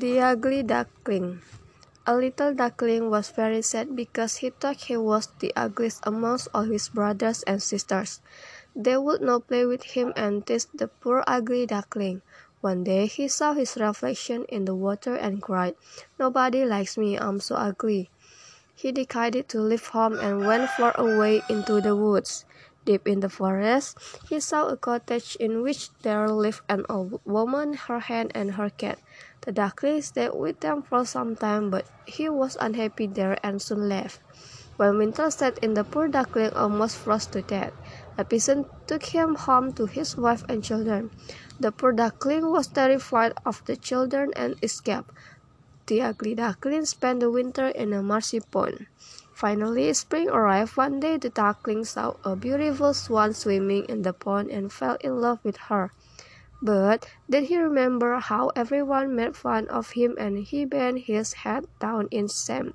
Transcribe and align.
The 0.00 0.16
Ugly 0.16 0.62
Duckling 0.62 1.44
A 2.06 2.16
little 2.16 2.54
duckling 2.54 3.10
was 3.12 3.28
very 3.28 3.60
sad 3.60 3.94
because 3.94 4.40
he 4.40 4.48
thought 4.48 4.88
he 4.88 4.96
was 4.96 5.28
the 5.44 5.52
ugliest 5.54 6.00
amongst 6.08 6.48
all 6.54 6.64
his 6.64 6.88
brothers 6.88 7.44
and 7.44 7.60
sisters. 7.60 8.24
They 8.74 8.96
would 8.96 9.20
not 9.20 9.44
play 9.46 9.66
with 9.66 9.92
him 9.92 10.16
and 10.16 10.40
teased 10.40 10.72
the 10.72 10.88
poor 10.88 11.22
ugly 11.26 11.66
duckling. 11.66 12.22
One 12.62 12.80
day 12.82 13.12
he 13.12 13.28
saw 13.28 13.52
his 13.52 13.76
reflection 13.76 14.48
in 14.48 14.64
the 14.64 14.74
water 14.74 15.20
and 15.20 15.42
cried, 15.42 15.76
Nobody 16.18 16.64
likes 16.64 16.96
me, 16.96 17.20
I'm 17.20 17.38
so 17.38 17.56
ugly. 17.56 18.08
He 18.72 18.92
decided 18.92 19.52
to 19.52 19.60
leave 19.60 19.92
home 19.92 20.16
and 20.16 20.46
went 20.46 20.70
far 20.80 20.96
away 20.96 21.42
into 21.50 21.82
the 21.84 21.92
woods. 21.94 22.46
Deep 22.86 23.06
in 23.06 23.20
the 23.20 23.28
forest, 23.28 23.98
he 24.28 24.40
saw 24.40 24.68
a 24.68 24.76
cottage 24.76 25.36
in 25.38 25.62
which 25.62 25.90
there 26.00 26.28
lived 26.28 26.62
an 26.68 26.86
old 26.88 27.20
woman, 27.26 27.74
her 27.74 28.00
hen, 28.00 28.30
and 28.34 28.52
her 28.52 28.70
cat. 28.70 28.98
The 29.42 29.52
duckling 29.52 30.00
stayed 30.00 30.32
with 30.34 30.60
them 30.60 30.82
for 30.82 31.04
some 31.04 31.36
time, 31.36 31.68
but 31.68 31.84
he 32.06 32.28
was 32.28 32.56
unhappy 32.58 33.06
there 33.06 33.36
and 33.44 33.60
soon 33.60 33.88
left. 33.88 34.20
When 34.78 34.96
winter 34.96 35.30
set 35.30 35.58
in, 35.58 35.74
the 35.74 35.84
poor 35.84 36.08
duckling 36.08 36.54
almost 36.54 36.96
froze 36.96 37.26
to 37.36 37.42
death. 37.42 37.74
A 38.16 38.24
peasant 38.24 38.66
took 38.86 39.04
him 39.12 39.34
home 39.34 39.74
to 39.74 39.84
his 39.84 40.16
wife 40.16 40.42
and 40.48 40.64
children. 40.64 41.10
The 41.60 41.72
poor 41.72 41.92
duckling 41.92 42.50
was 42.50 42.66
terrified 42.68 43.34
of 43.44 43.62
the 43.66 43.76
children 43.76 44.32
and 44.34 44.56
escaped. 44.62 45.10
The 45.86 46.00
ugly 46.00 46.34
duckling 46.34 46.86
spent 46.86 47.20
the 47.20 47.30
winter 47.30 47.68
in 47.68 47.92
a 47.92 48.00
marshy 48.00 48.40
pond. 48.40 48.86
Finally, 49.40 49.90
spring 49.94 50.28
arrived. 50.28 50.76
One 50.76 51.00
day, 51.00 51.16
the 51.16 51.30
duckling 51.30 51.86
saw 51.86 52.12
a 52.24 52.36
beautiful 52.36 52.92
swan 52.92 53.32
swimming 53.32 53.86
in 53.88 54.02
the 54.02 54.12
pond 54.12 54.50
and 54.50 54.70
fell 54.70 54.98
in 55.00 55.16
love 55.16 55.38
with 55.42 55.56
her. 55.72 55.92
But 56.60 57.08
then 57.26 57.44
he 57.44 57.56
remembered 57.56 58.28
how 58.28 58.52
everyone 58.54 59.16
made 59.16 59.34
fun 59.34 59.66
of 59.68 59.92
him 59.92 60.14
and 60.18 60.44
he 60.44 60.66
bent 60.66 61.08
his 61.08 61.32
head 61.48 61.64
down 61.80 62.08
in 62.10 62.28
shame. 62.28 62.74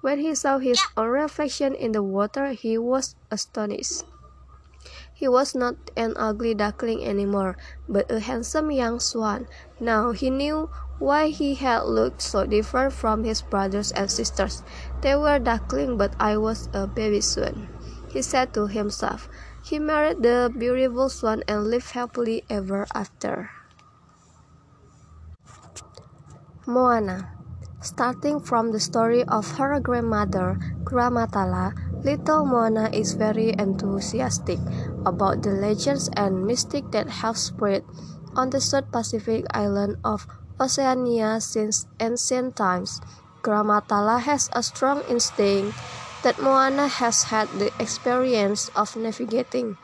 When 0.00 0.18
he 0.18 0.34
saw 0.34 0.56
his 0.56 0.80
own 0.96 1.08
reflection 1.08 1.74
in 1.74 1.92
the 1.92 2.02
water, 2.02 2.56
he 2.56 2.78
was 2.78 3.14
astonished. 3.30 4.04
He 5.16 5.28
was 5.32 5.56
not 5.56 5.76
an 5.96 6.12
ugly 6.20 6.52
duckling 6.52 7.00
anymore, 7.00 7.56
but 7.88 8.12
a 8.12 8.20
handsome 8.20 8.70
young 8.70 9.00
swan. 9.00 9.48
Now 9.80 10.12
he 10.12 10.28
knew 10.28 10.68
why 11.00 11.32
he 11.32 11.56
had 11.56 11.88
looked 11.88 12.20
so 12.20 12.44
different 12.44 12.92
from 12.92 13.24
his 13.24 13.40
brothers 13.40 13.92
and 13.96 14.10
sisters. 14.12 14.62
They 15.00 15.16
were 15.16 15.38
duckling, 15.40 15.96
but 15.96 16.12
I 16.20 16.36
was 16.36 16.68
a 16.76 16.86
baby 16.86 17.24
swan. 17.24 17.72
He 18.12 18.20
said 18.20 18.52
to 18.60 18.68
himself. 18.68 19.32
He 19.64 19.78
married 19.80 20.22
the 20.22 20.52
beautiful 20.52 21.08
swan 21.08 21.42
and 21.48 21.64
lived 21.64 21.96
happily 21.96 22.44
ever 22.52 22.86
after. 22.92 23.48
Moana 26.66 27.32
Starting 27.80 28.40
from 28.40 28.72
the 28.72 28.80
story 28.80 29.22
of 29.24 29.46
her 29.62 29.78
grandmother, 29.78 30.58
Gramma 30.82 31.30
Tala, 31.30 31.72
little 32.06 32.46
Moana 32.46 32.86
is 32.94 33.18
very 33.18 33.50
enthusiastic 33.58 34.62
about 35.02 35.42
the 35.42 35.50
legends 35.50 36.06
and 36.14 36.46
mystic 36.46 36.86
that 36.94 37.18
have 37.26 37.34
spread 37.34 37.82
on 38.38 38.50
the 38.54 38.62
South 38.62 38.86
Pacific 38.94 39.42
island 39.50 39.98
of 40.06 40.30
Oceania 40.62 41.42
since 41.42 41.90
ancient 41.98 42.54
times. 42.54 43.02
Gramma 43.42 43.82
Tala 43.90 44.22
has 44.22 44.48
a 44.54 44.62
strong 44.62 45.02
instinct 45.10 45.74
that 46.22 46.38
Moana 46.38 46.86
has 46.86 47.34
had 47.34 47.50
the 47.58 47.74
experience 47.82 48.70
of 48.78 48.94
navigating 48.94 49.76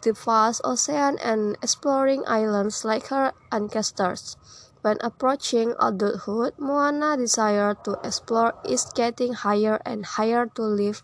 the 0.00 0.16
vast 0.16 0.62
ocean 0.64 1.20
and 1.20 1.60
exploring 1.60 2.24
islands 2.26 2.88
like 2.88 3.12
her 3.12 3.36
ancestors. 3.52 4.36
When 4.80 4.98
approaching 5.00 5.74
adulthood, 5.80 6.54
Moana's 6.56 7.18
desire 7.18 7.74
to 7.82 7.98
explore 8.04 8.54
is 8.64 8.86
getting 8.94 9.32
higher 9.34 9.82
and 9.84 10.06
higher 10.06 10.46
to 10.54 10.62
leave 10.62 11.02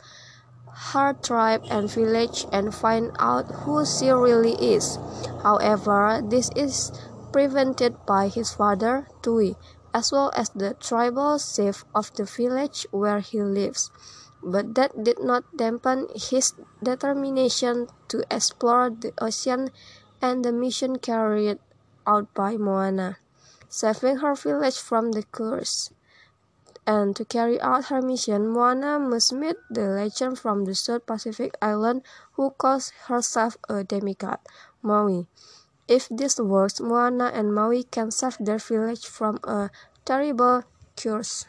her 0.95 1.13
tribe 1.15 1.63
and 1.71 1.91
village 1.91 2.47
and 2.53 2.75
find 2.75 3.11
out 3.19 3.47
who 3.67 3.85
she 3.85 4.11
really 4.11 4.55
is. 4.55 4.99
However, 5.43 6.23
this 6.23 6.51
is 6.55 6.93
prevented 7.33 7.99
by 8.07 8.29
his 8.29 8.55
father, 8.55 9.09
Tui, 9.23 9.57
as 9.93 10.13
well 10.13 10.31
as 10.37 10.51
the 10.51 10.75
tribal 10.79 11.39
chief 11.39 11.85
of 11.95 12.15
the 12.15 12.25
village 12.25 12.87
where 12.93 13.19
he 13.19 13.43
lives. 13.43 13.91
But 14.41 14.77
that 14.77 15.03
did 15.03 15.19
not 15.19 15.57
dampen 15.57 16.07
his 16.15 16.55
determination 16.83 17.89
to 18.07 18.23
explore 18.31 18.91
the 18.91 19.13
ocean 19.19 19.71
and 20.23 20.45
the 20.45 20.53
mission 20.53 20.99
carried 20.99 21.59
out 22.07 22.33
by 22.35 22.57
Moana 22.57 23.19
saving 23.75 24.19
her 24.19 24.35
village 24.37 24.79
from 24.79 25.11
the 25.13 25.25
curse. 25.25 25.91
And 26.87 27.17
to 27.17 27.25
carry 27.25 27.61
out 27.61 27.87
her 27.87 28.01
mission, 28.01 28.49
Moana 28.49 29.01
must 29.01 29.33
meet 29.33 29.57
the 29.69 29.89
legend 29.89 30.39
from 30.39 30.65
the 30.65 30.75
South 30.75 31.07
Pacific 31.07 31.57
island 31.61 32.03
who 32.35 32.51
calls 32.51 32.93
herself 33.09 33.57
a 33.69 33.83
demigod, 33.83 34.39
Maui. 34.81 35.27
If 35.89 36.09
this 36.09 36.39
works, 36.39 36.81
Moana 36.81 37.33
and 37.35 37.55
Maui 37.55 37.83
can 37.83 38.11
save 38.11 38.37
their 38.39 38.59
village 38.59 39.07
from 39.07 39.41
a 39.43 39.71
terrible 40.05 40.63
curse. 40.97 41.47